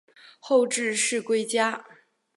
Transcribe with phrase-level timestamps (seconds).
[0.39, 1.85] 后致仕归家。